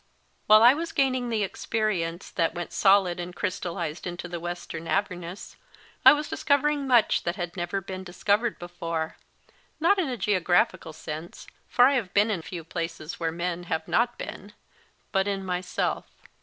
While 0.47 0.63
I 0.63 0.73
was 0.73 0.91
gain 0.93 1.13
ing 1.13 1.29
the 1.29 1.43
experience 1.43 2.31
that 2.31 2.55
went 2.55 2.73
solid 2.73 3.19
and 3.19 3.35
crys* 3.35 3.59
tallised 3.61 4.07
into 4.07 4.27
The 4.27 4.39
Wes 4.39 4.65
tern 4.65 4.87
Avernus, 4.87 5.57
I 6.03 6.11
was 6.11 6.27
discovering 6.27 6.87
much 6.87 7.21
that 7.21 7.35
had 7.35 7.55
never 7.55 7.81
been 7.81 8.03
dis 8.03 8.23
covered 8.23 8.57
before, 8.57 9.17
not 9.79 9.99
in 9.99 10.09
a 10.09 10.17
geographical 10.17 10.91
sense 10.93 11.45
for 11.69 11.85
I 11.85 11.93
have 11.93 12.15
been 12.15 12.31
in 12.31 12.41
few 12.41 12.63
places 12.63 13.19
where 13.19 13.31
men 13.31 13.65
have 13.65 13.87
not 13.87 14.17
been 14.17 14.53
but 15.11 15.27
in 15.27 15.45
myself. 15.45 16.07